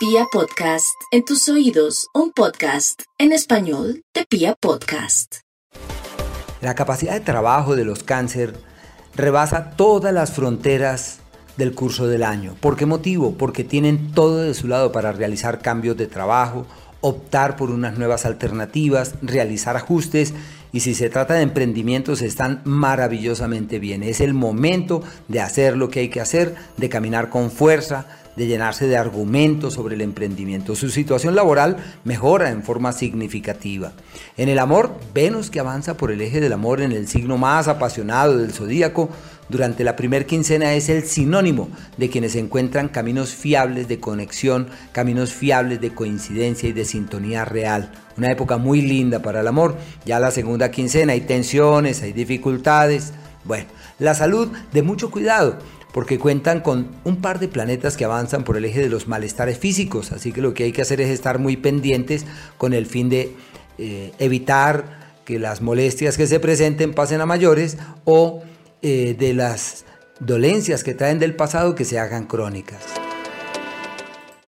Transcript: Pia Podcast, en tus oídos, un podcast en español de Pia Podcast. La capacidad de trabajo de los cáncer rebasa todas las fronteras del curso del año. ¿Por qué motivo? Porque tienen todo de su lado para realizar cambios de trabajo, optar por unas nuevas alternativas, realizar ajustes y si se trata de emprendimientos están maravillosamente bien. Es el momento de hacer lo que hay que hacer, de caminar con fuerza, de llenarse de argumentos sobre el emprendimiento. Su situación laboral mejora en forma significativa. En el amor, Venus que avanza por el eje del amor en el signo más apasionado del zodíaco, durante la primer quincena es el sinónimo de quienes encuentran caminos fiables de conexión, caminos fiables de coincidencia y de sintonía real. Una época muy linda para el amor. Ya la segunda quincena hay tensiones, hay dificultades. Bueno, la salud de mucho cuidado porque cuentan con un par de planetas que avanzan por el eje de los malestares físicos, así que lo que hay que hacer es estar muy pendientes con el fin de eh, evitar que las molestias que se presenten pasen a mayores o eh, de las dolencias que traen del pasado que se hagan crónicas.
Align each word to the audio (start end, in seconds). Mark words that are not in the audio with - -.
Pia 0.00 0.24
Podcast, 0.32 0.96
en 1.10 1.26
tus 1.26 1.46
oídos, 1.50 2.06
un 2.14 2.32
podcast 2.32 3.02
en 3.18 3.32
español 3.32 4.02
de 4.14 4.24
Pia 4.24 4.54
Podcast. 4.58 5.40
La 6.62 6.74
capacidad 6.74 7.12
de 7.12 7.20
trabajo 7.20 7.76
de 7.76 7.84
los 7.84 8.02
cáncer 8.02 8.54
rebasa 9.14 9.72
todas 9.72 10.14
las 10.14 10.32
fronteras 10.32 11.18
del 11.58 11.74
curso 11.74 12.06
del 12.06 12.22
año. 12.22 12.56
¿Por 12.60 12.78
qué 12.78 12.86
motivo? 12.86 13.34
Porque 13.36 13.62
tienen 13.62 14.12
todo 14.12 14.38
de 14.38 14.54
su 14.54 14.68
lado 14.68 14.90
para 14.90 15.12
realizar 15.12 15.60
cambios 15.60 15.98
de 15.98 16.06
trabajo, 16.06 16.64
optar 17.02 17.56
por 17.56 17.70
unas 17.70 17.98
nuevas 17.98 18.24
alternativas, 18.24 19.16
realizar 19.20 19.76
ajustes 19.76 20.32
y 20.72 20.80
si 20.80 20.94
se 20.94 21.10
trata 21.10 21.34
de 21.34 21.42
emprendimientos 21.42 22.22
están 22.22 22.62
maravillosamente 22.64 23.78
bien. 23.78 24.02
Es 24.02 24.22
el 24.22 24.32
momento 24.32 25.02
de 25.28 25.42
hacer 25.42 25.76
lo 25.76 25.90
que 25.90 26.00
hay 26.00 26.08
que 26.08 26.22
hacer, 26.22 26.54
de 26.78 26.88
caminar 26.88 27.28
con 27.28 27.50
fuerza, 27.50 28.06
de 28.40 28.46
llenarse 28.46 28.86
de 28.88 28.96
argumentos 28.96 29.74
sobre 29.74 29.96
el 29.96 30.00
emprendimiento. 30.00 30.74
Su 30.74 30.88
situación 30.88 31.34
laboral 31.34 31.76
mejora 32.04 32.48
en 32.48 32.62
forma 32.62 32.92
significativa. 32.92 33.92
En 34.38 34.48
el 34.48 34.58
amor, 34.58 34.98
Venus 35.12 35.50
que 35.50 35.60
avanza 35.60 35.98
por 35.98 36.10
el 36.10 36.22
eje 36.22 36.40
del 36.40 36.54
amor 36.54 36.80
en 36.80 36.92
el 36.92 37.06
signo 37.06 37.36
más 37.36 37.68
apasionado 37.68 38.38
del 38.38 38.54
zodíaco, 38.54 39.10
durante 39.50 39.84
la 39.84 39.94
primer 39.94 40.24
quincena 40.24 40.72
es 40.72 40.88
el 40.88 41.04
sinónimo 41.04 41.68
de 41.98 42.08
quienes 42.08 42.34
encuentran 42.34 42.88
caminos 42.88 43.34
fiables 43.34 43.88
de 43.88 44.00
conexión, 44.00 44.68
caminos 44.92 45.34
fiables 45.34 45.82
de 45.82 45.92
coincidencia 45.92 46.70
y 46.70 46.72
de 46.72 46.86
sintonía 46.86 47.44
real. 47.44 47.92
Una 48.16 48.32
época 48.32 48.56
muy 48.56 48.80
linda 48.80 49.20
para 49.20 49.40
el 49.40 49.48
amor. 49.48 49.76
Ya 50.06 50.18
la 50.18 50.30
segunda 50.30 50.70
quincena 50.70 51.12
hay 51.12 51.20
tensiones, 51.20 52.00
hay 52.00 52.14
dificultades. 52.14 53.12
Bueno, 53.44 53.66
la 53.98 54.14
salud 54.14 54.48
de 54.72 54.82
mucho 54.82 55.10
cuidado 55.10 55.58
porque 55.92 56.18
cuentan 56.18 56.60
con 56.60 56.88
un 57.04 57.16
par 57.20 57.38
de 57.38 57.48
planetas 57.48 57.96
que 57.96 58.04
avanzan 58.04 58.44
por 58.44 58.56
el 58.56 58.64
eje 58.64 58.80
de 58.80 58.88
los 58.88 59.08
malestares 59.08 59.58
físicos, 59.58 60.12
así 60.12 60.32
que 60.32 60.40
lo 60.40 60.54
que 60.54 60.64
hay 60.64 60.72
que 60.72 60.82
hacer 60.82 61.00
es 61.00 61.10
estar 61.10 61.38
muy 61.38 61.56
pendientes 61.56 62.26
con 62.58 62.72
el 62.72 62.86
fin 62.86 63.08
de 63.08 63.34
eh, 63.78 64.12
evitar 64.18 65.00
que 65.24 65.38
las 65.38 65.62
molestias 65.62 66.16
que 66.16 66.26
se 66.26 66.40
presenten 66.40 66.92
pasen 66.92 67.20
a 67.20 67.26
mayores 67.26 67.78
o 68.04 68.42
eh, 68.82 69.14
de 69.18 69.34
las 69.34 69.84
dolencias 70.20 70.84
que 70.84 70.94
traen 70.94 71.18
del 71.18 71.34
pasado 71.34 71.74
que 71.74 71.84
se 71.84 71.98
hagan 71.98 72.26
crónicas. 72.26 72.82